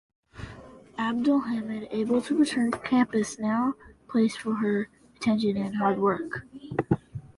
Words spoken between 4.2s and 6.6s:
for her attention and hard work.